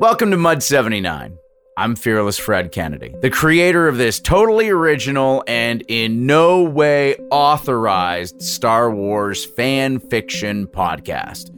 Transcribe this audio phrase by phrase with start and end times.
[0.00, 1.36] Welcome to Mud 79.
[1.76, 8.40] I'm Fearless Fred Kennedy, the creator of this totally original and in no way authorized
[8.40, 11.50] Star Wars fan fiction podcast.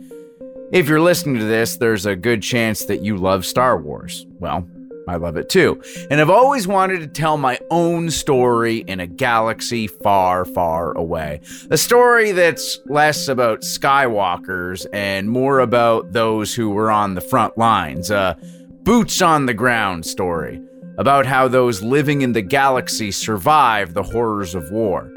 [0.72, 4.26] If you're listening to this, there's a good chance that you love Star Wars.
[4.40, 4.68] Well,
[5.08, 5.82] I love it too.
[6.10, 11.40] And I've always wanted to tell my own story in a galaxy far, far away.
[11.70, 17.58] A story that's less about Skywalkers and more about those who were on the front
[17.58, 18.10] lines.
[18.10, 18.36] A
[18.84, 20.60] boots on the ground story
[20.98, 25.10] about how those living in the galaxy survive the horrors of war.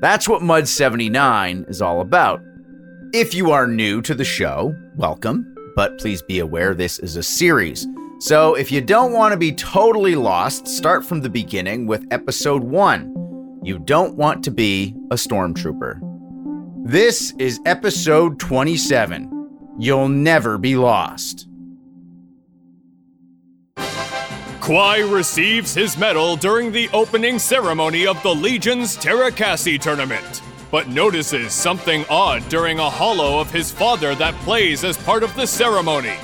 [0.00, 2.40] That's what Mud 79 is all about.
[3.12, 7.22] If you are new to the show, welcome, but please be aware this is a
[7.22, 7.86] series.
[8.20, 12.64] So if you don't want to be totally lost, start from the beginning with episode
[12.64, 13.60] 1.
[13.62, 16.00] You don't want to be a stormtrooper.
[16.84, 19.76] This is episode 27.
[19.78, 21.46] You'll never be lost.
[24.60, 31.52] Kwai receives his medal during the opening ceremony of the Legion's Terracassi tournament, but notices
[31.52, 36.14] something odd during a holo of his father that plays as part of the ceremony.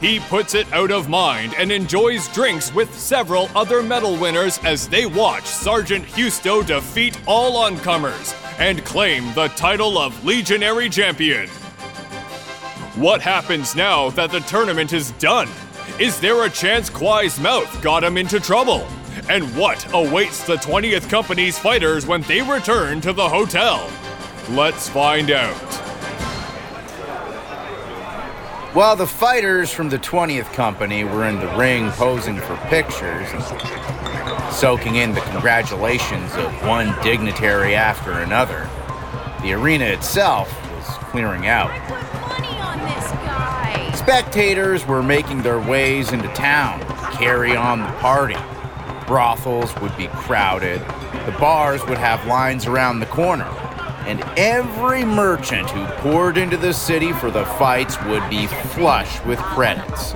[0.00, 4.88] He puts it out of mind and enjoys drinks with several other medal winners as
[4.88, 11.48] they watch Sergeant Housto defeat all oncomers and claim the title of Legionary Champion.
[12.94, 15.48] What happens now that the tournament is done?
[15.98, 18.86] Is there a chance Kwai's mouth got him into trouble?
[19.28, 23.90] And what awaits the 20th Company's fighters when they return to the hotel?
[24.50, 25.87] Let's find out.
[28.74, 34.52] While the fighters from the 20th Company were in the ring posing for pictures and
[34.52, 38.68] soaking in the congratulations of one dignitary after another,
[39.40, 41.70] the arena itself was clearing out.
[41.88, 43.90] money on this guy.
[43.94, 48.36] Spectators were making their ways into town, to carry on the party.
[49.06, 50.80] Brothels would be crowded,
[51.24, 53.48] the bars would have lines around the corner,
[54.08, 59.38] and every merchant who poured into the city for the fights would be flush with
[59.38, 60.14] credits.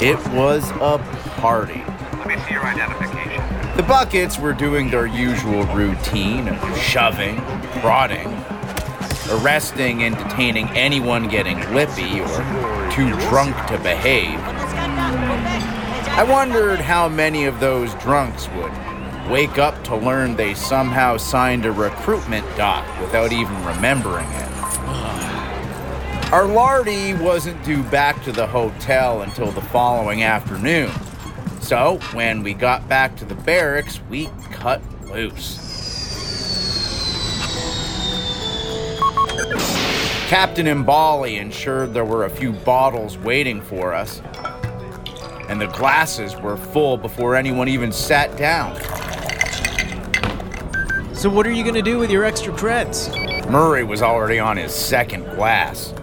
[0.00, 0.98] It was a
[1.40, 1.82] party.
[2.18, 3.76] Let me see your identification.
[3.76, 7.38] The buckets were doing their usual routine of shoving,
[7.80, 8.28] prodding,
[9.28, 14.38] arresting and detaining anyone getting lippy or too drunk to behave.
[16.14, 18.70] I wondered how many of those drunks would
[19.30, 24.48] wake up to learn they somehow signed a recruitment doc without even remembering it.
[26.32, 30.90] Our lardy wasn't due back to the hotel until the following afternoon.
[31.60, 35.62] So, when we got back to the barracks, we cut loose.
[40.32, 44.22] Captain Imballi ensured there were a few bottles waiting for us,
[45.50, 48.74] and the glasses were full before anyone even sat down.
[51.22, 53.08] So what are you gonna do with your extra creds?
[53.48, 55.94] Murray was already on his second glass.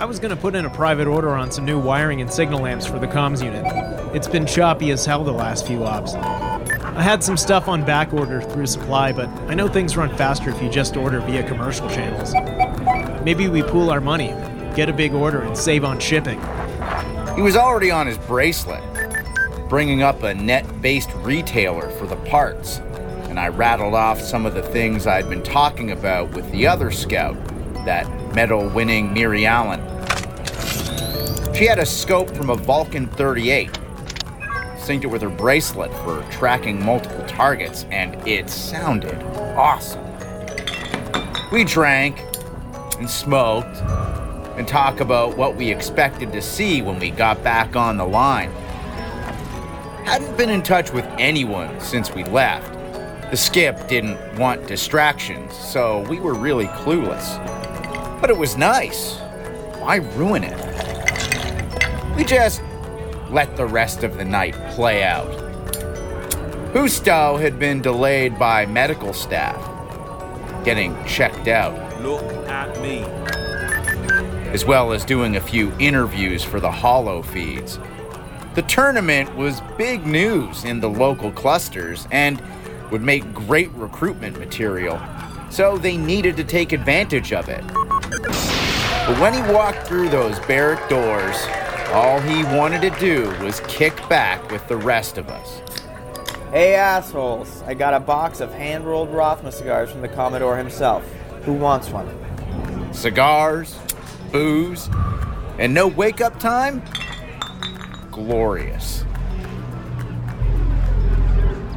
[0.00, 2.84] I was gonna put in a private order on some new wiring and signal lamps
[2.84, 3.64] for the comms unit.
[4.12, 6.14] It's been choppy as hell the last few ops.
[6.14, 10.50] I had some stuff on back order through supply, but I know things run faster
[10.50, 12.34] if you just order via commercial channels.
[13.24, 14.34] Maybe we pool our money,
[14.74, 16.40] get a big order, and save on shipping.
[17.36, 18.82] He was already on his bracelet,
[19.68, 22.80] bringing up a net based retailer for the parts,
[23.36, 26.90] and I rattled off some of the things I'd been talking about with the other
[26.90, 27.36] scout,
[27.84, 29.78] that medal winning Miri Allen.
[31.54, 33.70] She had a scope from a Vulcan 38,
[34.78, 39.22] synced it with her bracelet for tracking multiple targets, and it sounded
[39.54, 40.02] awesome.
[41.52, 42.18] We drank
[42.98, 43.76] and smoked
[44.56, 48.50] and talked about what we expected to see when we got back on the line.
[50.06, 52.75] Hadn't been in touch with anyone since we left.
[53.30, 57.40] The skip didn't want distractions, so we were really clueless.
[58.20, 59.16] But it was nice.
[59.80, 60.56] Why ruin it?
[62.16, 62.62] We just
[63.30, 65.28] let the rest of the night play out.
[66.72, 69.56] Housto had been delayed by medical staff,
[70.64, 73.00] getting checked out, Look at me.
[74.52, 77.78] as well as doing a few interviews for the Holo feeds.
[78.54, 82.40] The tournament was big news in the local clusters and
[82.90, 85.00] would make great recruitment material,
[85.50, 87.64] so they needed to take advantage of it.
[89.06, 91.36] But when he walked through those barrack doors,
[91.92, 95.62] all he wanted to do was kick back with the rest of us.
[96.50, 101.04] Hey assholes, I got a box of hand rolled Rothma cigars from the Commodore himself.
[101.44, 102.08] Who wants one?
[102.92, 103.78] Cigars,
[104.32, 104.88] booze,
[105.58, 106.82] And no wake up time?
[108.10, 109.04] Glorious.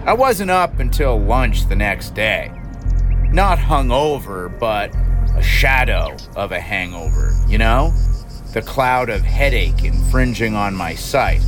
[0.10, 2.52] I wasn't up until lunch the next day.
[3.32, 4.92] Not hungover, but
[5.36, 7.94] a shadow of a hangover, you know?
[8.54, 11.44] The cloud of headache infringing on my sight.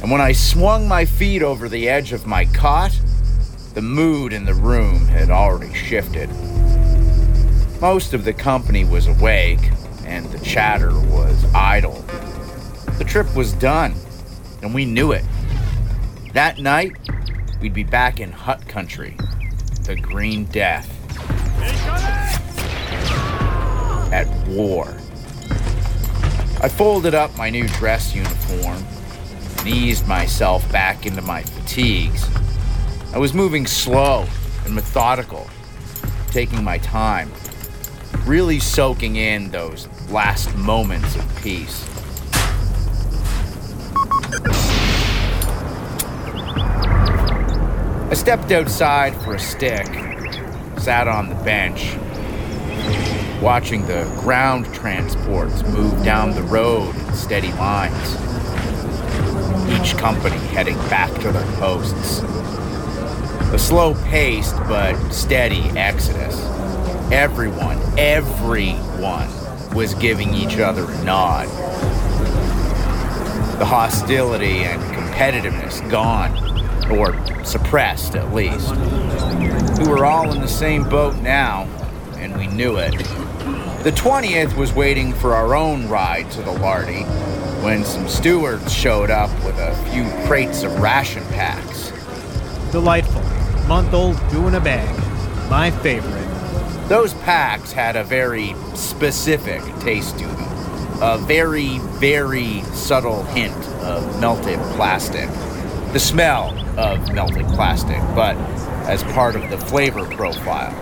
[0.00, 2.98] And when I swung my feet over the edge of my cot,
[3.74, 6.30] the mood in the room had already shifted.
[7.78, 9.70] Most of the company was awake,
[10.06, 12.00] and the chatter was idle.
[12.96, 13.92] The trip was done,
[14.62, 15.26] and we knew it.
[16.36, 16.94] That night,
[17.62, 19.16] we'd be back in hut country,
[19.84, 20.86] the Green Death.
[24.12, 24.86] At war.
[26.60, 28.84] I folded up my new dress uniform
[29.60, 32.28] and eased myself back into my fatigues.
[33.14, 34.26] I was moving slow
[34.66, 35.48] and methodical,
[36.32, 37.32] taking my time,
[38.26, 41.95] really soaking in those last moments of peace.
[48.08, 49.84] I stepped outside for a stick,
[50.78, 51.96] sat on the bench,
[53.42, 58.14] watching the ground transports move down the road in steady lines.
[59.72, 62.20] Each company heading back to their posts.
[63.52, 66.40] A slow paced but steady exodus.
[67.10, 69.28] Everyone, everyone
[69.74, 71.48] was giving each other a nod.
[73.58, 76.36] The hostility and competitiveness gone,
[76.88, 77.12] or
[77.46, 78.74] suppressed at least.
[79.78, 81.62] We were all in the same boat now,
[82.16, 82.92] and we knew it.
[83.84, 87.04] The 20th was waiting for our own ride to the Lardy
[87.62, 91.92] when some stewards showed up with a few crates of ration packs.
[92.72, 93.22] Delightful.
[93.68, 94.94] Month old goo in a bag.
[95.48, 96.26] My favorite.
[96.88, 101.02] Those packs had a very specific taste to them.
[101.02, 105.28] A very, very subtle hint of melted plastic.
[105.96, 108.36] The smell of melted plastic, but
[108.86, 110.74] as part of the flavor profile.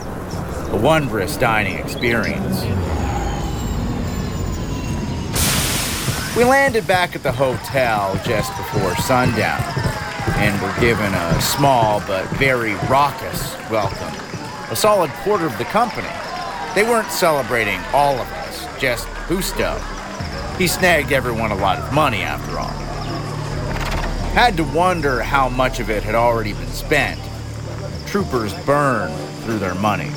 [0.75, 2.63] A wondrous dining experience.
[6.37, 9.63] We landed back at the hotel just before sundown
[10.35, 14.13] and were given a small but very raucous welcome.
[14.73, 16.11] A solid quarter of the company.
[16.75, 19.79] They weren't celebrating all of us, just Housto.
[20.59, 22.84] He snagged everyone a lot of money after all.
[24.35, 27.21] Had to wonder how much of it had already been spent.
[28.05, 30.11] Troopers burn through their money.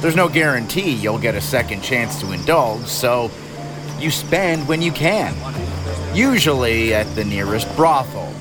[0.00, 3.30] There's no guarantee you'll get a second chance to indulge, so
[3.98, 5.34] you spend when you can.
[6.14, 8.34] Usually at the nearest brothel,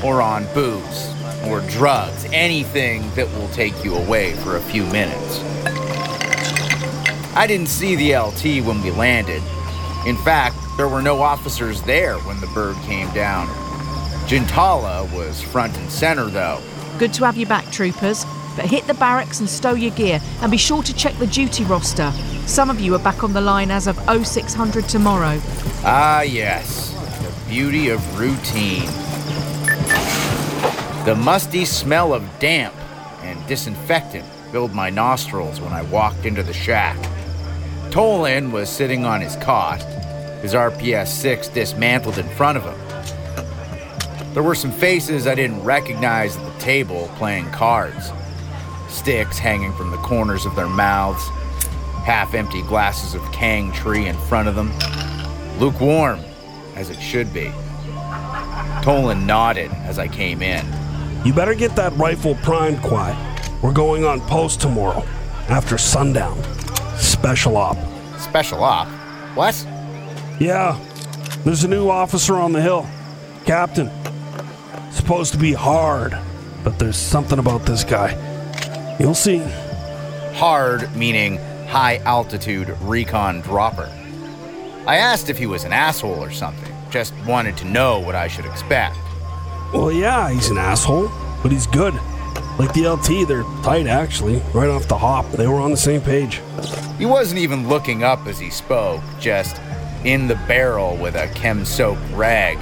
[0.04, 1.10] or on booze,
[1.46, 5.40] or drugs, anything that will take you away for a few minutes.
[7.34, 9.42] I didn't see the LT when we landed.
[10.04, 13.48] In fact, there were no officers there when the bird came down.
[14.32, 16.58] Jintalla was front and center, though.
[16.98, 18.24] Good to have you back, troopers.
[18.56, 21.64] But hit the barracks and stow your gear, and be sure to check the duty
[21.64, 22.10] roster.
[22.46, 25.38] Some of you are back on the line as of 0600 tomorrow.
[25.84, 28.86] Ah, yes, the beauty of routine.
[31.04, 32.74] The musty smell of damp
[33.20, 36.96] and disinfectant filled my nostrils when I walked into the shack.
[37.90, 39.82] Tolan was sitting on his cot,
[40.40, 42.91] his RPS 6 dismantled in front of him.
[44.32, 48.10] There were some faces I didn't recognize at the table playing cards.
[48.88, 51.28] Sticks hanging from the corners of their mouths,
[52.04, 54.72] half empty glasses of Kang Tree in front of them.
[55.58, 56.18] Lukewarm,
[56.76, 57.52] as it should be.
[58.82, 60.66] Tolan nodded as I came in.
[61.26, 63.18] You better get that rifle primed, quiet.
[63.62, 65.04] We're going on post tomorrow,
[65.50, 66.42] after sundown.
[66.96, 67.76] Special op.
[68.18, 68.88] Special op?
[69.36, 69.54] What?
[70.40, 70.82] Yeah,
[71.44, 72.88] there's a new officer on the hill.
[73.44, 73.90] Captain.
[74.92, 76.16] Supposed to be hard,
[76.62, 78.16] but there's something about this guy.
[79.00, 79.38] You'll see.
[80.34, 83.90] Hard meaning high altitude recon dropper.
[84.86, 88.28] I asked if he was an asshole or something, just wanted to know what I
[88.28, 88.96] should expect.
[89.72, 91.10] Well, yeah, he's an asshole,
[91.42, 91.94] but he's good.
[92.58, 95.30] Like the LT, they're tight actually, right off the hop.
[95.32, 96.42] They were on the same page.
[96.98, 99.60] He wasn't even looking up as he spoke, just
[100.04, 102.58] in the barrel with a chem soaked rag.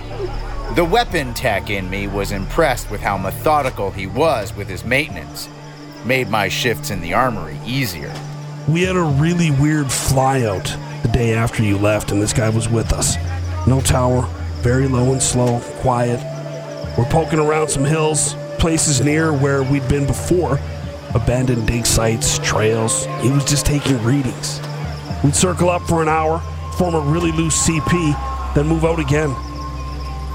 [0.76, 5.48] The weapon tech in me was impressed with how methodical he was with his maintenance.
[6.04, 8.14] Made my shifts in the armory easier.
[8.68, 12.68] We had a really weird flyout the day after you left, and this guy was
[12.68, 13.16] with us.
[13.66, 14.22] No tower,
[14.60, 16.20] very low and slow, quiet.
[16.96, 20.60] We're poking around some hills, places near where we'd been before.
[21.14, 23.06] Abandoned dig sites, trails.
[23.22, 24.60] He was just taking readings.
[25.24, 26.38] We'd circle up for an hour,
[26.78, 29.34] form a really loose CP, then move out again.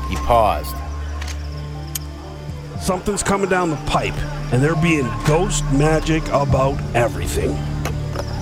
[0.09, 0.75] He paused.
[2.79, 4.17] Something's coming down the pipe,
[4.53, 7.57] and they're being ghost magic about everything.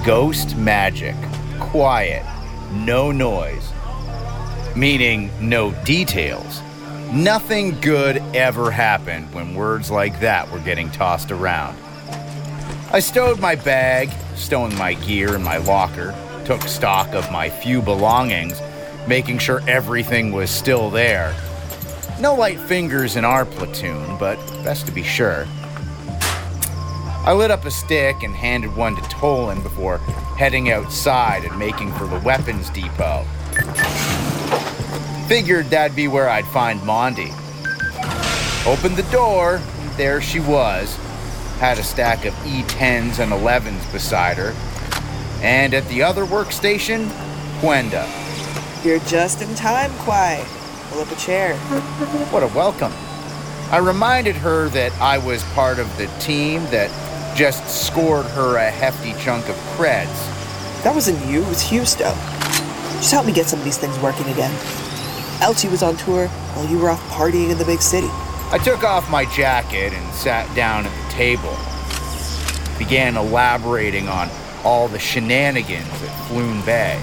[0.06, 1.16] Ghost magic.
[1.60, 2.26] Quiet.
[2.72, 3.72] No noise.
[4.76, 6.62] Meaning no details.
[7.14, 11.78] Nothing good ever happened when words like that were getting tossed around.
[12.92, 17.82] I stowed my bag, stowing my gear in my locker, took stock of my few
[17.82, 18.60] belongings,
[19.08, 21.34] making sure everything was still there.
[22.20, 25.48] No light fingers in our platoon, but best to be sure.
[27.26, 29.98] I lit up a stick and handed one to Tolan before
[30.38, 33.24] heading outside and making for the weapons depot.
[35.28, 37.32] Figured that'd be where I'd find Mondi.
[38.66, 40.96] Opened the door, and there she was.
[41.60, 44.54] Had a stack of E10s and 11s beside her.
[45.42, 47.10] And at the other workstation,
[47.62, 48.08] Gwenda.
[48.84, 50.46] You're just in time, Kwai.
[50.94, 51.56] Pull up a chair.
[52.30, 52.94] What a welcome.
[53.72, 56.92] I reminded her that I was part of the team that
[57.36, 60.06] just scored her a hefty chunk of creds.
[60.84, 62.14] That wasn't you, it was Housto.
[62.98, 64.52] Just help me get some of these things working again.
[65.40, 68.10] Elchie was on tour while you were off partying in the big city.
[68.52, 71.58] I took off my jacket and sat down at the table.
[72.78, 74.30] Began elaborating on
[74.64, 77.02] all the shenanigans at Floon Bay,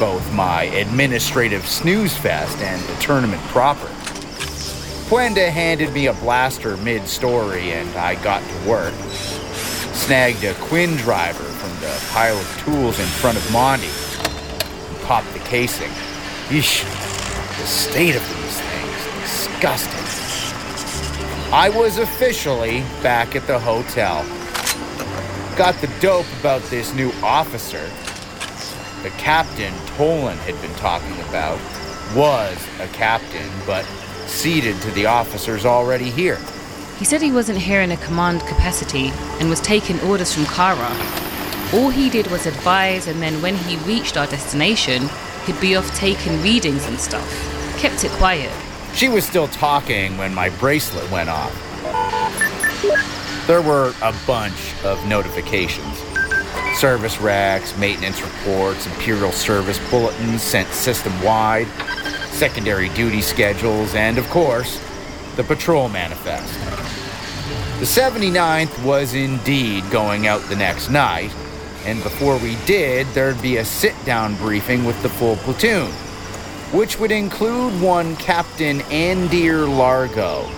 [0.00, 3.86] both my administrative snooze fest and the tournament proper.
[5.10, 8.94] Gwenda handed me a blaster mid story and I got to work.
[9.92, 13.90] Snagged a Quinn driver from the pile of tools in front of Mondi
[14.88, 15.90] and popped the casing.
[16.48, 16.82] Yeesh,
[17.60, 20.00] the state of these things, disgusting.
[21.52, 24.24] I was officially back at the hotel.
[25.58, 27.86] Got the dope about this new officer.
[29.02, 31.58] The captain Tolan had been talking about
[32.14, 33.86] was a captain, but
[34.26, 36.38] ceded to the officers already here.
[36.98, 41.72] He said he wasn't here in a command capacity and was taking orders from Kaira.
[41.72, 45.08] All he did was advise, and then when he reached our destination,
[45.46, 47.78] he'd be off taking readings and stuff.
[47.78, 48.52] Kept it quiet.
[48.92, 51.56] She was still talking when my bracelet went off.
[53.46, 56.09] There were a bunch of notifications
[56.80, 61.66] service racks, maintenance reports, Imperial service bulletins sent system wide,
[62.30, 64.80] secondary duty schedules, and of course,
[65.36, 66.54] the patrol manifest.
[67.80, 71.30] The 79th was indeed going out the next night,
[71.84, 75.90] and before we did, there'd be a sit down briefing with the full platoon,
[76.72, 80.50] which would include one Captain Andir Largo,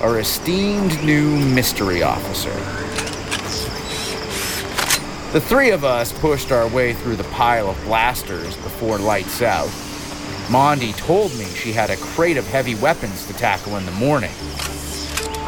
[0.00, 2.97] our esteemed new mystery officer.
[5.32, 9.68] The three of us pushed our way through the pile of blasters before lights out.
[10.48, 14.30] Mondi told me she had a crate of heavy weapons to tackle in the morning,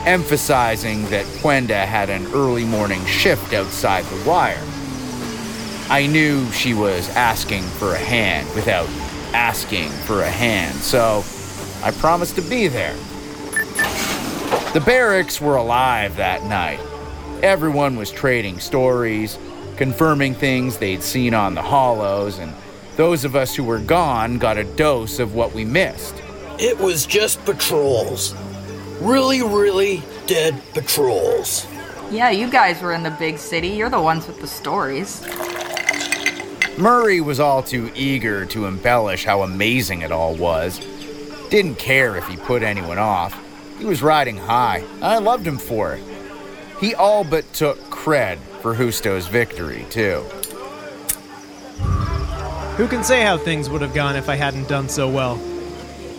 [0.05, 4.63] emphasizing that Gwenda had an early morning shift outside the wire.
[5.89, 8.87] I knew she was asking for a hand without
[9.33, 11.25] asking for a hand, so
[11.83, 12.97] I promised to be there.
[14.75, 16.81] The barracks were alive that night.
[17.43, 19.39] Everyone was trading stories,
[19.81, 22.53] confirming things they'd seen on the holos, and
[22.97, 26.15] those of us who were gone got a dose of what we missed.
[26.59, 28.35] It was just patrols.
[29.01, 31.67] Really, really dead patrols.
[32.11, 33.69] Yeah, you guys were in the big city.
[33.69, 35.23] You're the ones with the stories.
[36.77, 40.79] Murray was all too eager to embellish how amazing it all was.
[41.49, 43.35] Didn't care if he put anyone off.
[43.79, 44.85] He was riding high.
[45.01, 46.03] I loved him for it.
[46.83, 50.21] He all but took cred for Housto's victory, too.
[52.77, 55.41] Who can say how things would have gone if I hadn't done so well?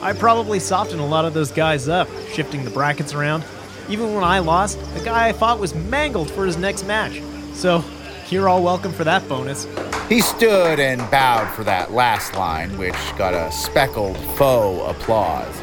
[0.01, 3.43] I probably softened a lot of those guys up, shifting the brackets around.
[3.89, 7.21] Even when I lost, the guy I fought was mangled for his next match.
[7.53, 7.83] So,
[8.29, 9.67] you're all welcome for that bonus.
[10.07, 15.55] He stood and bowed for that last line, which got a speckled faux applause.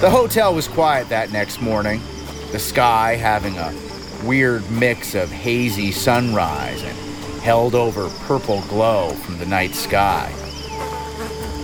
[0.00, 2.00] The hotel was quiet that next morning,
[2.54, 3.74] the sky having a
[4.24, 6.96] weird mix of hazy sunrise and
[7.42, 10.32] held over purple glow from the night sky.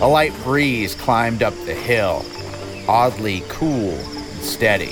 [0.01, 2.25] A light breeze climbed up the hill,
[2.89, 4.91] oddly cool and steady.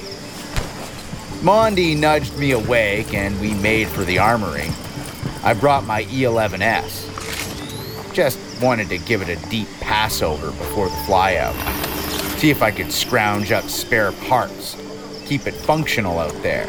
[1.42, 4.70] Mondi nudged me awake and we made for the armory.
[5.44, 8.14] I brought my E11S.
[8.14, 11.56] Just wanted to give it a deep passover before the flyout.
[12.40, 14.78] See if I could scrounge up spare parts,
[15.30, 16.66] keep it functional out there.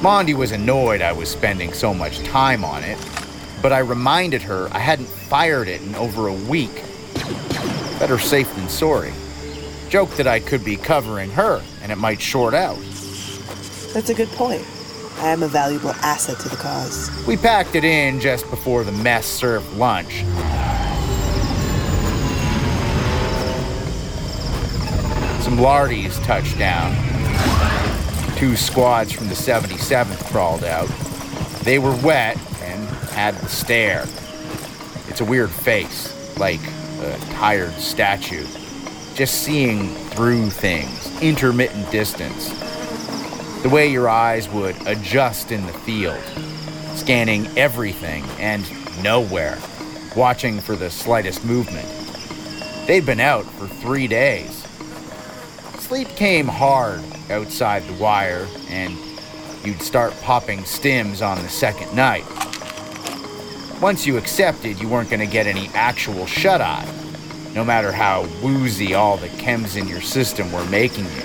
[0.00, 2.96] Mondi was annoyed I was spending so much time on it,
[3.60, 6.82] but I reminded her I hadn't fired it in over a week.
[7.98, 9.12] Better safe than sorry.
[9.90, 12.78] Joked that I could be covering her and it might short out.
[13.92, 14.66] That's a good point.
[15.18, 17.10] I am a valuable asset to the cause.
[17.26, 20.20] We packed it in just before the mess served lunch.
[25.44, 27.11] Some Lardies touched down.
[28.42, 30.88] Two squads from the 77th crawled out.
[31.62, 34.02] They were wet and had the stare.
[35.06, 36.58] It's a weird face, like
[37.02, 38.44] a tired statue.
[39.14, 42.48] Just seeing through things, intermittent distance.
[43.62, 46.20] The way your eyes would adjust in the field,
[46.96, 48.64] scanning everything and
[49.04, 49.56] nowhere,
[50.16, 51.86] watching for the slightest movement.
[52.88, 54.61] They'd been out for three days.
[55.92, 58.96] Sleep came hard outside the wire, and
[59.62, 62.24] you'd start popping stims on the second night.
[63.78, 66.90] Once you accepted you weren't going to get any actual shut eye,
[67.52, 71.24] no matter how woozy all the chems in your system were making you.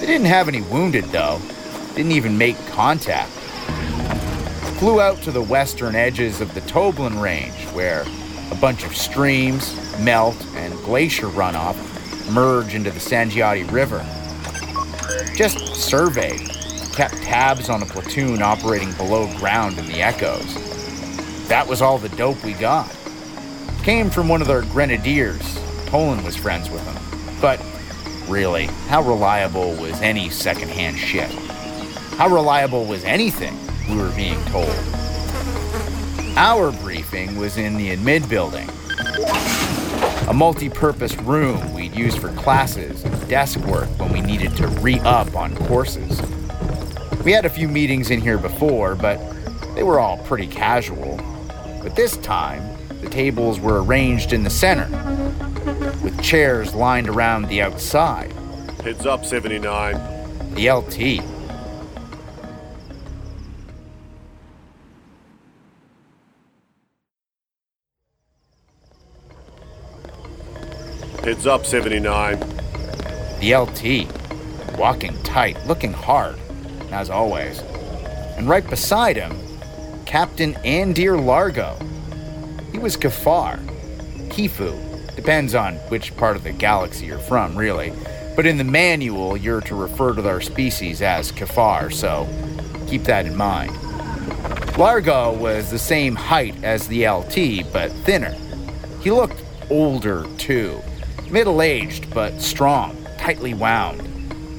[0.00, 1.40] They didn't have any wounded, though.
[1.94, 3.30] Didn't even make contact.
[4.78, 8.04] Flew out to the western edges of the Toblin Range, where
[8.50, 11.93] a bunch of streams, melt, and glacier runoff
[12.30, 14.04] merge into the Sangiati River.
[15.34, 16.40] Just surveyed,
[16.92, 20.54] kept tabs on a platoon operating below ground in the Echoes.
[21.48, 22.94] That was all the dope we got.
[23.82, 25.42] Came from one of their grenadiers.
[25.86, 27.38] Tolan was friends with them.
[27.40, 27.60] But
[28.28, 31.30] really, how reliable was any secondhand shit?
[32.16, 33.54] How reliable was anything
[33.90, 34.74] we were being told?
[36.36, 38.68] Our briefing was in the admit building,
[40.28, 44.66] a multi purpose room we'd use for classes and desk work when we needed to
[44.68, 46.20] re up on courses.
[47.24, 49.18] We had a few meetings in here before, but
[49.74, 51.16] they were all pretty casual.
[51.82, 52.62] But this time,
[53.00, 54.88] the tables were arranged in the center,
[56.02, 58.32] with chairs lined around the outside.
[58.82, 60.54] Heads up, 79.
[60.54, 61.33] The LT.
[71.24, 72.38] Heads up, 79.
[73.40, 74.78] The LT.
[74.78, 76.38] Walking tight, looking hard,
[76.90, 77.60] as always.
[78.36, 79.34] And right beside him,
[80.04, 81.78] Captain Andir Largo.
[82.72, 83.58] He was Kafar.
[84.28, 85.16] Kifu.
[85.16, 87.94] Depends on which part of the galaxy you're from, really.
[88.36, 92.28] But in the manual, you're to refer to their species as Kafar, so
[92.86, 93.72] keep that in mind.
[94.76, 98.36] Largo was the same height as the LT, but thinner.
[99.00, 100.82] He looked older, too.
[101.34, 104.08] Middle aged, but strong, tightly wound.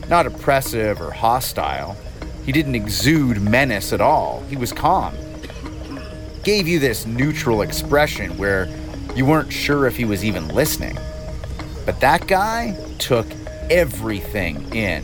[0.10, 1.96] Not oppressive or hostile.
[2.46, 4.44] He didn't exude menace at all.
[4.50, 5.16] He was calm.
[6.44, 8.68] Gave you this neutral expression where
[9.16, 10.98] you weren't sure if he was even listening.
[11.86, 13.28] But that guy took
[13.70, 15.02] everything in.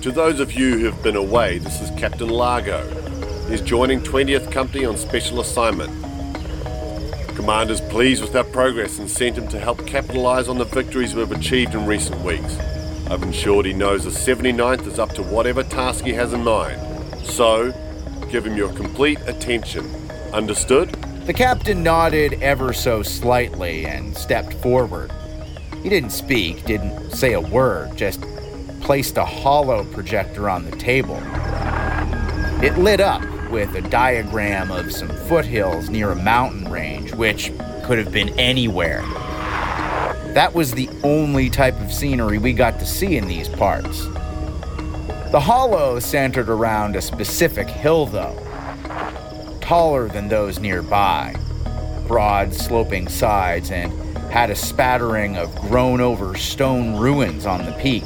[0.00, 2.80] To those of you who've been away, this is Captain Largo.
[3.46, 6.07] He's joining 20th Company on special assignment.
[7.48, 11.32] Commander's pleased with our progress and sent him to help capitalize on the victories we've
[11.32, 12.58] achieved in recent weeks.
[13.08, 16.78] I've ensured he knows the 79th is up to whatever task he has in mind.
[17.24, 17.72] So,
[18.30, 19.86] give him your complete attention.
[20.34, 20.90] Understood?
[21.24, 25.10] The captain nodded ever so slightly and stepped forward.
[25.82, 28.20] He didn't speak, didn't say a word, just
[28.82, 31.18] placed a holo projector on the table.
[32.62, 37.52] It lit up with a diagram of some foothills near a mountain range, which
[37.84, 39.02] could have been anywhere.
[40.34, 44.06] That was the only type of scenery we got to see in these parts.
[45.30, 48.38] The holo centered around a specific hill, though,
[49.60, 51.34] taller than those nearby,
[52.06, 53.92] broad sloping sides, and
[54.30, 58.04] had a spattering of grown over stone ruins on the peak.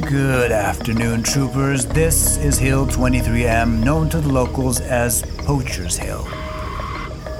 [0.00, 1.86] Good afternoon, troopers.
[1.86, 6.26] This is Hill 23M, known to the locals as Poacher's Hill.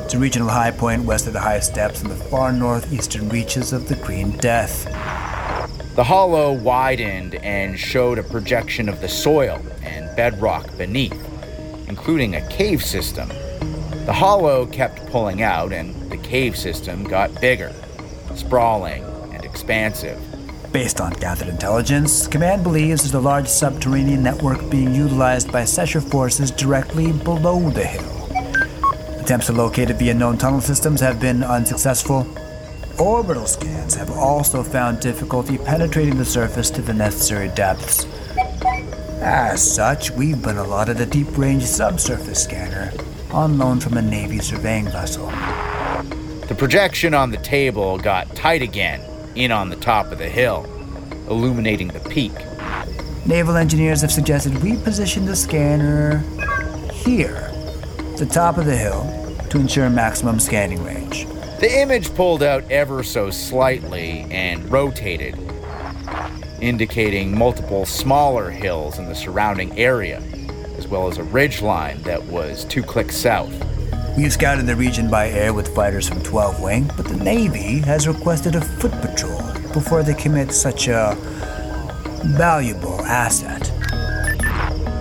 [0.03, 3.73] It's a regional high point west of the high steps in the far northeastern reaches
[3.73, 4.85] of the Green Death.
[5.97, 11.21] The holo widened and showed a projection of the soil and bedrock beneath,
[11.88, 13.29] including a cave system.
[14.07, 17.73] The holo kept pulling out, and the cave system got bigger,
[18.35, 20.21] sprawling and expansive.
[20.77, 26.07] Based on gathered intelligence, Command believes there's a large subterranean network being utilized by Sesher
[26.07, 28.29] forces directly below the hill.
[29.19, 32.27] Attempts to locate it via known tunnel systems have been unsuccessful.
[32.99, 38.05] Orbital scans have also found difficulty penetrating the surface to the necessary depths.
[39.23, 42.93] As such, we've been allotted a deep range subsurface scanner
[43.31, 45.29] on loan from a Navy surveying vessel.
[46.49, 49.01] The projection on the table got tight again,
[49.37, 50.64] in on the top of the hill,
[51.29, 52.33] illuminating the peak.
[53.27, 56.18] Naval engineers have suggested we position the scanner
[56.92, 57.51] here,
[58.18, 59.05] the top of the hill,
[59.51, 61.27] to ensure maximum scanning range.
[61.61, 65.38] The image pulled out ever so slightly and rotated,
[66.61, 70.22] indicating multiple smaller hills in the surrounding area,
[70.77, 73.55] as well as a ridge line that was two clicks south.
[74.16, 78.09] We've scouted the region by air with fighters from 12 Wing, but the Navy has
[78.09, 79.42] requested a foot patrol
[79.74, 81.14] before they commit such a
[82.24, 83.70] valuable asset.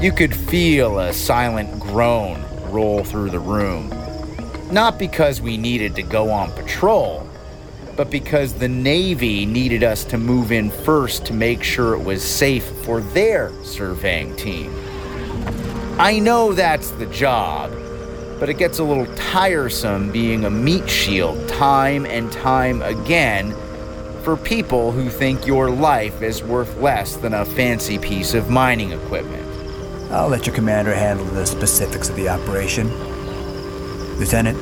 [0.03, 3.89] You could feel a silent groan roll through the room.
[4.69, 7.25] Not because we needed to go on patrol,
[7.95, 12.21] but because the Navy needed us to move in first to make sure it was
[12.21, 14.75] safe for their surveying team.
[15.97, 17.71] I know that's the job,
[18.39, 23.55] but it gets a little tiresome being a meat shield time and time again
[24.23, 28.91] for people who think your life is worth less than a fancy piece of mining
[28.91, 29.45] equipment.
[30.11, 32.89] I'll let your commander handle the specifics of the operation.
[34.17, 34.57] Lieutenant,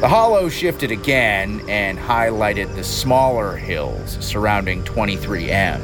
[0.00, 5.80] The holo shifted again and highlighted the smaller hills surrounding 23M.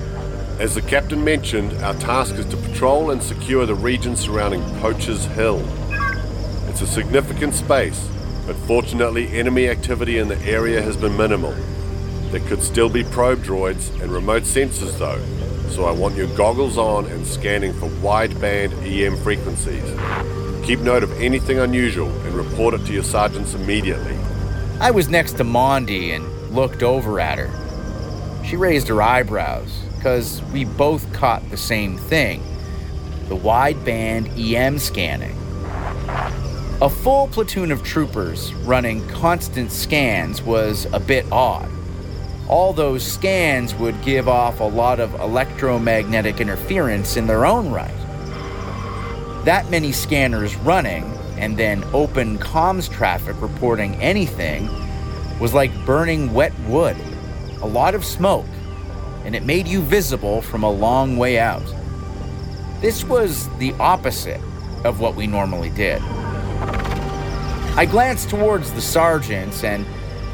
[0.58, 5.24] As the captain mentioned, our task is to patrol and secure the region surrounding Poacher's
[5.26, 5.62] Hill.
[6.82, 8.08] A significant space,
[8.44, 11.52] but fortunately, enemy activity in the area has been minimal.
[12.32, 15.22] There could still be probe droids and remote sensors, though,
[15.70, 19.84] so I want your goggles on and scanning for wideband EM frequencies.
[20.66, 24.18] Keep note of anything unusual and report it to your sergeants immediately.
[24.80, 28.44] I was next to Mondi and looked over at her.
[28.44, 32.42] She raised her eyebrows, because we both caught the same thing
[33.28, 35.38] the wideband EM scanning.
[36.82, 41.70] A full platoon of troopers running constant scans was a bit odd.
[42.48, 47.94] All those scans would give off a lot of electromagnetic interference in their own right.
[49.44, 51.04] That many scanners running,
[51.38, 54.68] and then open comms traffic reporting anything,
[55.38, 56.96] was like burning wet wood.
[57.60, 58.44] A lot of smoke,
[59.24, 61.62] and it made you visible from a long way out.
[62.80, 64.40] This was the opposite
[64.82, 66.02] of what we normally did.
[67.74, 69.86] I glanced towards the sergeants, and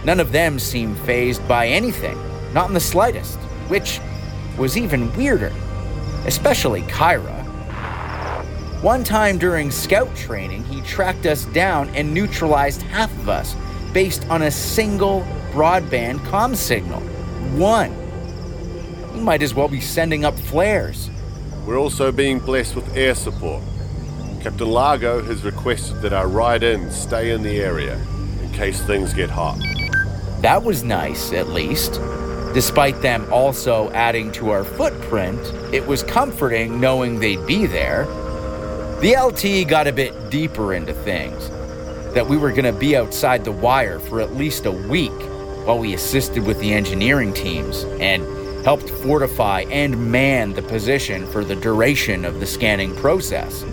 [0.05, 2.19] none of them seemed phased by anything,
[2.53, 4.01] not in the slightest, which
[4.59, 5.53] was even weirder,
[6.27, 7.45] especially Kaira.
[8.83, 13.55] One time during scout training, he tracked us down and neutralized half of us
[13.93, 15.23] based on a single
[15.53, 17.01] broadband comm signal.
[17.57, 17.93] One.
[19.15, 21.09] He might as well be sending up flares.
[21.65, 23.63] We're also being blessed with air support.
[24.41, 28.01] Captain Largo has requested that our ride in stay in the area
[28.41, 29.59] in case things get hot.
[30.43, 31.95] That was nice, at least.
[32.55, 35.41] Despite them also adding to our footprint,
[35.75, 38.05] it was comforting knowing they'd be there.
[39.01, 41.51] The LT got a bit deeper into things.
[42.15, 45.11] That we were going to be outside the wire for at least a week
[45.67, 48.25] while we assisted with the engineering teams and
[48.65, 53.65] helped fortify and man the position for the duration of the scanning process.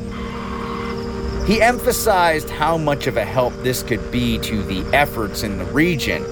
[1.46, 5.66] He emphasized how much of a help this could be to the efforts in the
[5.66, 6.26] region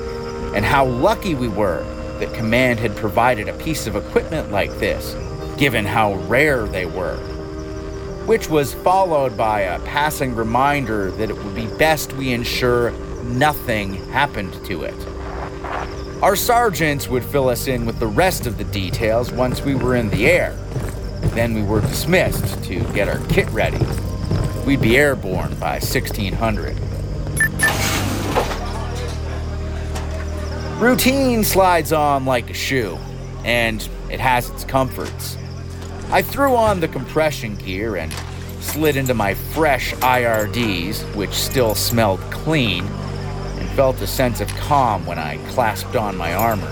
[0.55, 1.83] and how lucky we were
[2.17, 5.13] that Command had provided a piece of equipment like this,
[5.55, 7.17] given how rare they were.
[8.25, 12.89] Which was followed by a passing reminder that it would be best we ensure
[13.21, 14.95] nothing happened to it.
[16.23, 19.95] Our sergeants would fill us in with the rest of the details once we were
[19.95, 20.55] in the air.
[21.35, 23.77] Then we were dismissed to get our kit ready.
[24.65, 26.77] We'd be airborne by 1600.
[30.79, 32.97] Routine slides on like a shoe,
[33.43, 35.37] and it has its comforts.
[36.11, 38.13] I threw on the compression gear and
[38.61, 45.05] slid into my fresh IRDs, which still smelled clean, and felt a sense of calm
[45.05, 46.71] when I clasped on my armor.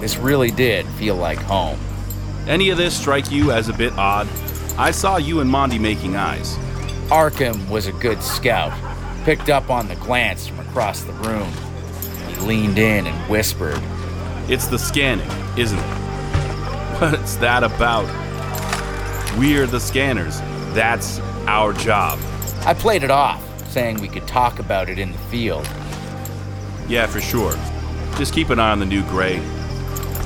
[0.00, 1.78] This really did feel like home.
[2.46, 4.28] Any of this strike you as a bit odd?
[4.76, 6.58] I saw you and Mondi making eyes.
[7.10, 8.72] Arkim was a good scout,
[9.24, 11.52] picked up on the glance from across the room.
[12.28, 13.80] He leaned in and whispered,
[14.48, 15.82] It's the scanning, isn't it?
[17.00, 18.06] What's that about?
[19.38, 20.40] We're the scanners.
[20.74, 22.18] That's our job.
[22.64, 25.68] I played it off, saying we could talk about it in the field.
[26.88, 27.52] Yeah, for sure.
[28.16, 29.40] Just keep an eye on the new Gray.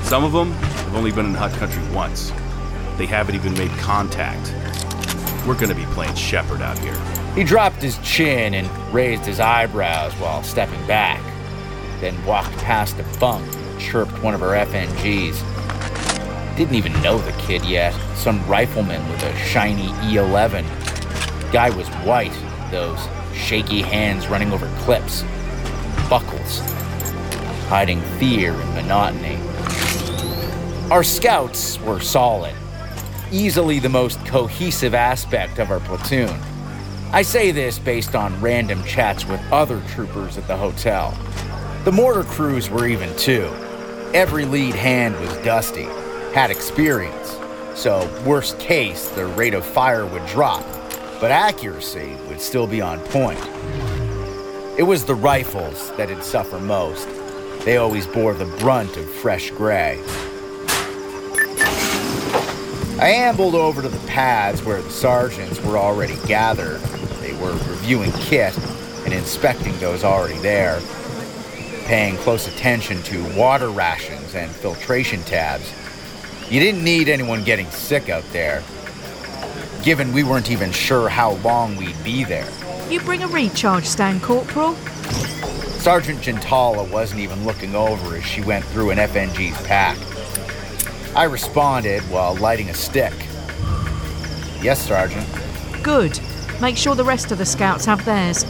[0.03, 2.31] Some of them have only been in Hut Country once.
[2.97, 4.53] They haven't even made contact.
[5.49, 6.93] We're gonna be playing Shepherd out here.
[7.33, 11.19] He dropped his chin and raised his eyebrows while stepping back,
[12.01, 15.35] then walked past a bunk and chirped one of our FNGs.
[16.55, 17.95] Didn't even know the kid yet.
[18.15, 20.63] Some rifleman with a shiny E11.
[21.51, 22.37] Guy was white,
[22.69, 22.99] those
[23.33, 25.23] shaky hands running over clips,
[26.11, 26.59] buckles,
[27.69, 29.39] hiding fear and monotony.
[30.91, 32.53] Our scouts were solid,
[33.31, 36.39] easily the most cohesive aspect of our platoon.
[37.11, 41.17] I say this based on random chats with other troopers at the hotel.
[41.83, 43.51] The mortar crews were even too.
[44.13, 45.87] Every lead hand was dusty,
[46.33, 47.37] had experience,
[47.75, 50.65] so worst case, the rate of fire would drop,
[51.21, 53.39] but accuracy would still be on point.
[54.77, 57.07] It was the rifles that'd suffer most.
[57.65, 60.01] They always bore the brunt of fresh gray.
[62.99, 66.81] I ambled over to the pads where the sergeants were already gathered.
[67.21, 68.57] They were reviewing kit
[69.05, 70.81] and inspecting those already there,
[71.85, 75.71] paying close attention to water rations and filtration tabs.
[76.51, 78.63] You didn't need anyone getting sick out there,
[79.81, 82.49] given we weren't even sure how long we'd be there.
[82.89, 84.75] You bring a recharge stand, Corporal?
[85.79, 89.97] Sergeant Jintalla wasn't even looking over as she went through an FNG's pack.
[91.19, 93.11] I responded while lighting a stick.
[94.61, 95.27] Yes, Sergeant.
[95.83, 96.17] Good.
[96.61, 98.45] Make sure the rest of the scouts have theirs.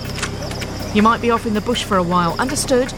[0.93, 2.89] You might be off in the bush for a while, understood?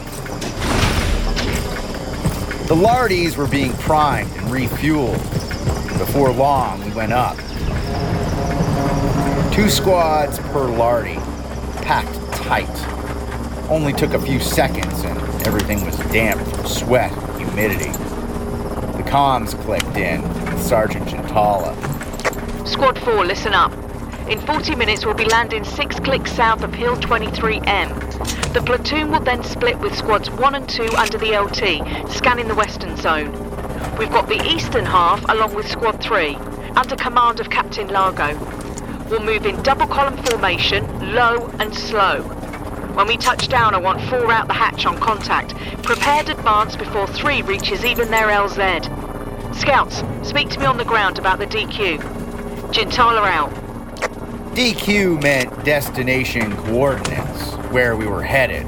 [2.68, 5.22] The Lardies were being primed and refueled.
[5.98, 7.38] Before long, we went up.
[9.54, 11.16] Two squads per Lardy,
[11.82, 12.68] packed tight.
[13.70, 18.11] Only took a few seconds and everything was damp from sweat and humidity.
[19.12, 20.22] Comms clicked in
[20.58, 21.76] Sergeant Jintalla.
[22.66, 23.74] Squad 4, listen up.
[24.30, 28.54] In 40 minutes, we'll be landing six clicks south of Hill 23M.
[28.54, 32.56] The platoon will then split with squads 1 and 2 under the LT, scanning the
[32.56, 33.34] western zone.
[33.98, 36.36] We've got the eastern half along with squad 3,
[36.78, 38.38] under command of Captain Largo.
[39.10, 42.22] We'll move in double column formation, low and slow.
[42.94, 45.56] When we touch down, I want four out the hatch on contact.
[45.82, 49.56] Prepared advance before three reaches even their LZ.
[49.56, 52.00] Scouts, speak to me on the ground about the DQ.
[52.74, 53.50] Jintalla out.
[54.56, 58.66] DQ meant destination coordinates, where we were headed.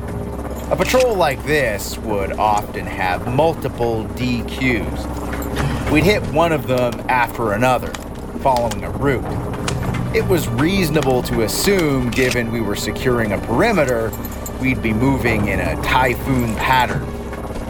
[0.71, 5.91] A patrol like this would often have multiple DQs.
[5.91, 7.91] We'd hit one of them after another,
[8.39, 9.42] following a route.
[10.13, 14.11] It was reasonable to assume, given we were securing a perimeter,
[14.61, 17.03] we'd be moving in a typhoon pattern,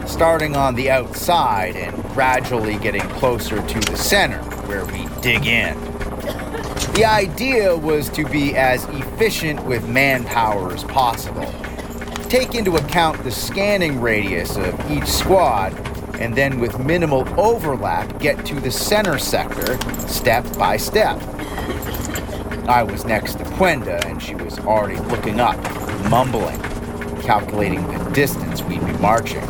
[0.06, 5.74] starting on the outside and gradually getting closer to the center, where we dig in.
[6.92, 11.50] The idea was to be as efficient with manpower as possible.
[12.28, 15.72] Take into account the scanning radius of each squad,
[16.20, 21.18] and then with minimal overlap, get to the center sector step by step.
[22.68, 25.56] I was next to Gwenda, and she was already looking up,
[26.08, 26.58] mumbling,
[27.20, 29.46] calculating the distance we'd be marching.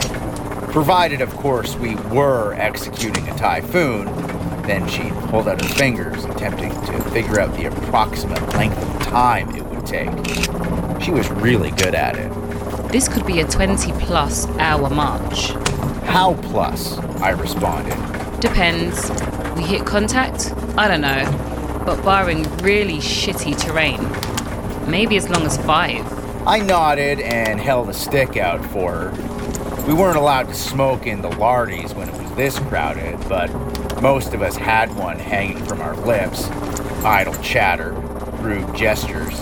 [0.72, 4.06] Provided, of course, we were executing a typhoon,
[4.66, 9.54] then she'd hold out her fingers, attempting to figure out the approximate length of time
[9.54, 10.10] it would take.
[11.00, 12.32] She was really good at it.
[12.90, 15.50] This could be a 20 plus hour march.
[16.06, 16.98] How plus?
[17.20, 17.94] I responded.
[18.40, 19.10] Depends.
[19.54, 20.52] We hit contact?
[20.76, 21.43] I don't know.
[21.84, 24.00] But barring really shitty terrain,
[24.90, 26.06] maybe as long as five.
[26.46, 29.84] I nodded and held a stick out for her.
[29.86, 33.50] We weren't allowed to smoke in the lardies when it was this crowded, but
[34.00, 36.48] most of us had one hanging from our lips.
[37.04, 37.92] Idle chatter,
[38.40, 39.38] rude gestures.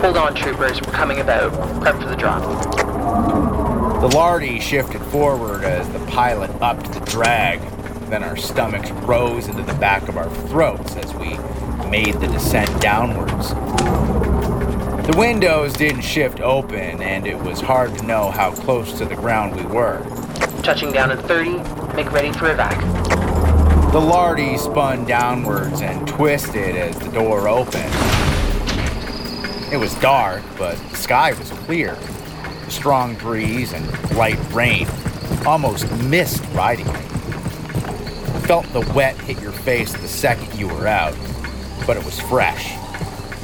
[0.00, 0.80] Hold on, troopers.
[0.82, 1.52] We're coming about.
[1.80, 2.42] Prep for the drop.
[4.00, 7.60] The lardy shifted forward as the pilot upped the drag.
[8.08, 11.36] Then our stomachs rose into the back of our throats as we
[11.90, 13.50] made the descent downwards.
[15.06, 19.16] The windows didn't shift open, and it was hard to know how close to the
[19.16, 20.04] ground we were.
[20.62, 21.58] Touching down in 30.
[21.96, 22.80] Make ready for evac.
[23.90, 27.92] The lardy spun downwards and twisted as the door opened.
[29.72, 31.94] It was dark, but the sky was clear.
[32.66, 34.86] A strong breeze and light rain
[35.44, 37.15] almost missed riding me.
[38.46, 41.16] Felt the wet hit your face the second you were out,
[41.84, 42.76] but it was fresh.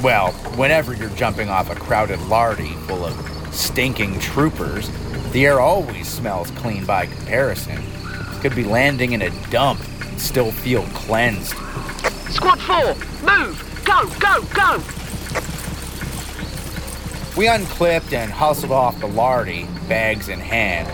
[0.01, 4.89] Well, whenever you're jumping off a crowded lardy full of stinking troopers,
[5.33, 7.83] the air always smells clean by comparison.
[8.39, 11.53] Could be landing in a dump and still feel cleansed.
[12.29, 12.95] Squad 4,
[13.27, 13.81] move!
[13.83, 15.02] Go, go, go!
[17.35, 20.87] We unclipped and hustled off the lardy, bags in hand.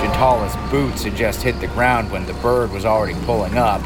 [0.00, 3.82] Jintalla's boots had just hit the ground when the bird was already pulling up.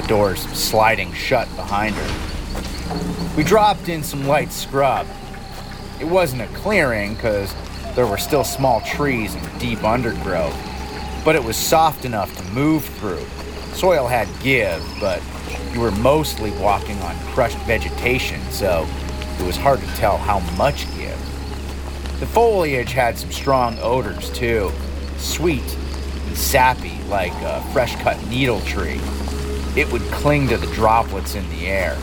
[0.00, 3.36] The doors sliding shut behind her.
[3.36, 5.06] We dropped in some light scrub.
[6.00, 7.54] It wasn't a clearing because
[7.94, 10.56] there were still small trees and deep undergrowth,
[11.24, 13.24] but it was soft enough to move through.
[13.74, 15.22] Soil had give, but
[15.72, 18.88] you were mostly walking on crushed vegetation, so
[19.38, 21.18] it was hard to tell how much give.
[22.20, 24.72] The foliage had some strong odors too,
[25.16, 25.76] sweet
[26.26, 29.00] and sappy like a fresh cut needle tree.
[29.76, 31.96] It would cling to the droplets in the air.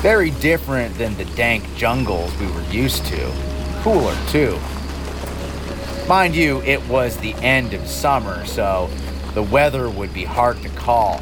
[0.00, 3.32] Very different than the dank jungles we were used to.
[3.82, 4.58] Cooler too.
[6.08, 8.90] Mind you, it was the end of summer, so
[9.34, 11.20] the weather would be hard to call.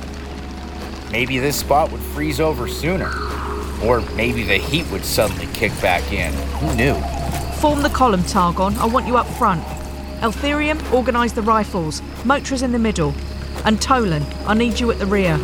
[1.10, 3.10] Maybe this spot would freeze over sooner.
[3.82, 6.32] Or maybe the heat would suddenly kick back in.
[6.58, 6.94] Who knew?
[7.60, 8.76] Form the column, Targon.
[8.78, 9.62] I want you up front.
[10.22, 12.02] El Theriam, organise the rifles.
[12.24, 13.14] Motra's in the middle.
[13.64, 15.38] And Tolan, I need you at the rear.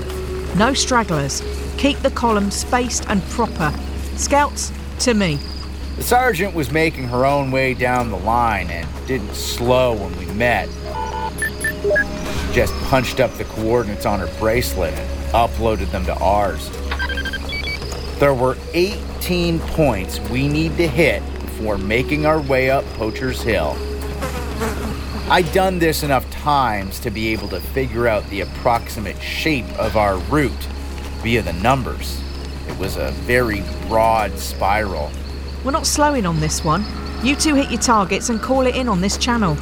[0.57, 1.43] No stragglers.
[1.79, 3.73] Keep the column spaced and proper.
[4.17, 5.39] Scouts, to me.
[5.97, 10.27] The sergeant was making her own way down the line and didn't slow when we
[10.35, 10.69] met.
[12.49, 16.71] She just punched up the coordinates on her bracelet and uploaded them to ours.
[18.23, 23.77] There were 18 points we need to hit before making our way up Poacher's Hill.
[25.29, 29.97] I'd done this enough times to be able to figure out the approximate shape of
[29.97, 30.53] our route
[31.25, 32.23] via the numbers.
[32.69, 35.11] It was a very broad spiral.
[35.65, 36.85] We're not slowing on this one.
[37.25, 39.57] You two hit your targets and call it in on this channel.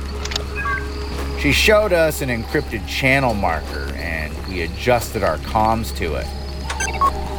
[1.38, 6.26] She showed us an encrypted channel marker and we adjusted our comms to it.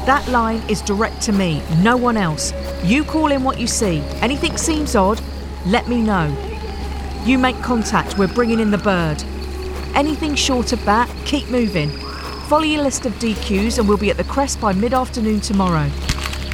[0.06, 2.54] That line is direct to me, no one else.
[2.84, 4.00] You call in what you see.
[4.22, 5.22] Anything seems odd,
[5.68, 6.36] let me know.
[7.24, 9.24] You make contact, we're bringing in the bird.
[9.94, 11.92] Anything short of that, keep moving.
[12.48, 15.88] Follow your list of DQs and we'll be at the crest by mid afternoon tomorrow.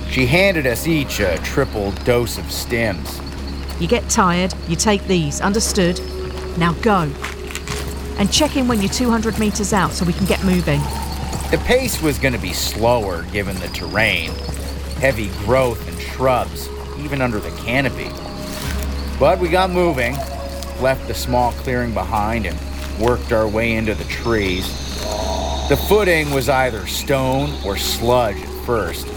[0.09, 3.21] She handed us each a triple dose of stems.
[3.79, 6.01] You get tired, you take these, understood?
[6.57, 7.09] Now go.
[8.17, 10.81] And check in when you're 200 metres out so we can get moving.
[11.49, 14.31] The pace was going to be slower given the terrain,
[14.99, 16.67] heavy growth and shrubs,
[16.99, 18.09] even under the canopy.
[19.17, 20.17] But we got moving,
[20.81, 22.59] left the small clearing behind, and
[22.99, 24.67] worked our way into the trees.
[25.69, 29.07] The footing was either stone or sludge at first.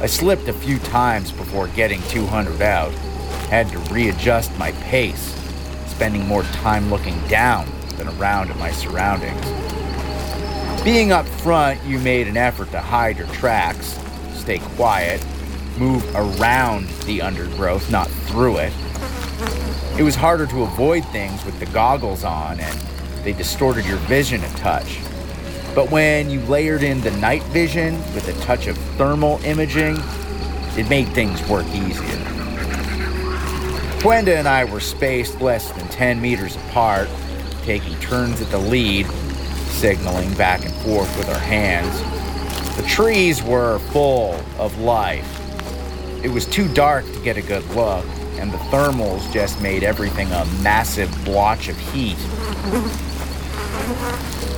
[0.00, 2.92] I slipped a few times before getting 200 out.
[3.50, 5.34] Had to readjust my pace,
[5.88, 9.65] spending more time looking down than around at my surroundings.
[10.86, 13.98] Being up front, you made an effort to hide your tracks,
[14.34, 15.20] stay quiet,
[15.78, 18.72] move around the undergrowth, not through it.
[19.98, 22.78] It was harder to avoid things with the goggles on, and
[23.24, 25.00] they distorted your vision a touch.
[25.74, 29.96] But when you layered in the night vision with a touch of thermal imaging,
[30.76, 32.16] it made things work easier.
[34.02, 37.08] Gwenda and I were spaced less than 10 meters apart,
[37.64, 39.08] taking turns at the lead,
[39.76, 41.94] signaling back and forth with our hands.
[42.76, 45.26] The trees were full of life.
[46.24, 48.04] It was too dark to get a good look,
[48.38, 52.16] and the thermals just made everything a massive blotch of heat.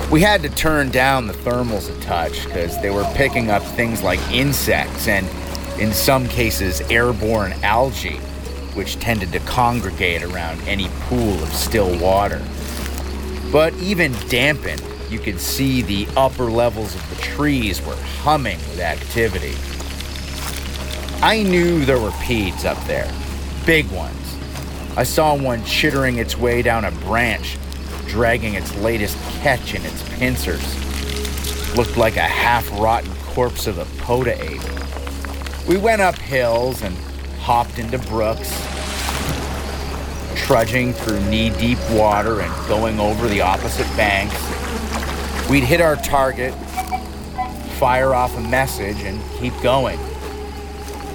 [0.09, 4.03] We had to turn down the thermals a touch because they were picking up things
[4.03, 5.29] like insects and,
[5.81, 8.19] in some cases, airborne algae,
[8.75, 12.41] which tended to congregate around any pool of still water.
[13.51, 18.81] But even dampened, you could see the upper levels of the trees were humming with
[18.81, 19.55] activity.
[21.23, 23.13] I knew there were peeds up there,
[23.67, 24.15] big ones.
[24.97, 27.57] I saw one chittering its way down a branch,
[28.07, 31.77] dragging its latest catch in its pincers.
[31.77, 35.69] Looked like a half rotten corpse of a poda ape.
[35.69, 36.97] We went up hills and
[37.41, 38.51] hopped into brooks,
[40.35, 44.35] trudging through knee deep water and going over the opposite banks.
[45.49, 46.53] We'd hit our target,
[47.79, 49.99] fire off a message, and keep going,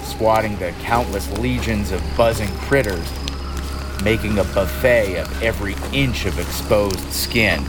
[0.02, 3.08] swatting the countless legions of buzzing critters,
[4.02, 7.60] making a buffet of every inch of exposed skin.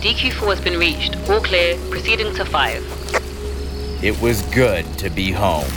[0.00, 1.14] DQ4 has been reached.
[1.28, 1.76] All clear.
[1.90, 4.00] Proceeding to 5.
[4.02, 5.70] It was good to be home.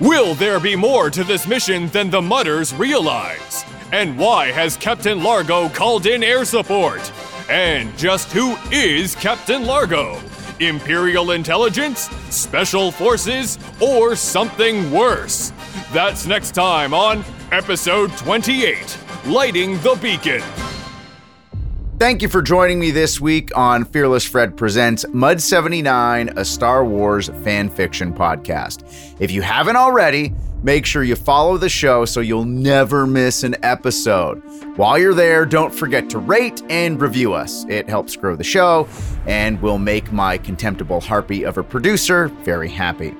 [0.00, 3.64] Will there be more to this mission than the Mudders realize?
[3.92, 7.12] And why has Captain Largo called in air support?
[7.48, 10.20] And just who is Captain Largo?
[10.58, 12.08] Imperial intelligence?
[12.30, 13.58] Special forces?
[13.80, 15.52] Or something worse?
[15.92, 20.42] That's next time on episode 28 Lighting the Beacon.
[21.98, 26.84] Thank you for joining me this week on Fearless Fred Presents Mud 79, a Star
[26.84, 28.82] Wars fan fiction podcast.
[29.18, 30.34] If you haven't already,
[30.66, 34.42] make sure you follow the show so you'll never miss an episode.
[34.74, 37.64] While you're there, don't forget to rate and review us.
[37.68, 38.88] It helps grow the show
[39.26, 43.14] and will make my contemptible harpy of a producer very happy.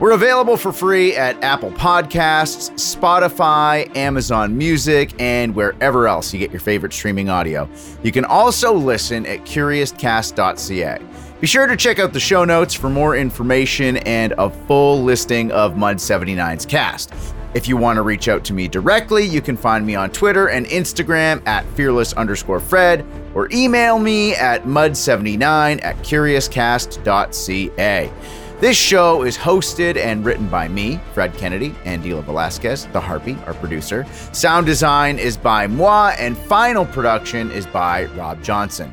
[0.00, 6.50] We're available for free at Apple Podcasts, Spotify, Amazon Music, and wherever else you get
[6.50, 7.68] your favorite streaming audio.
[8.02, 10.98] You can also listen at curiouscast.ca.
[11.40, 15.52] Be sure to check out the show notes for more information and a full listing
[15.52, 17.14] of Mud 79's cast.
[17.54, 20.48] If you want to reach out to me directly, you can find me on Twitter
[20.48, 28.12] and Instagram at fearless underscore Fred or email me at mud79 at curiouscast.ca.
[28.58, 33.36] This show is hosted and written by me, Fred Kennedy, and Dila Velazquez, the Harpy,
[33.46, 34.04] our producer.
[34.32, 38.92] Sound design is by moi, and final production is by Rob Johnson.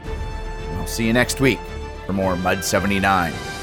[0.74, 1.58] I'll see you next week
[2.06, 3.55] for more Mud 79.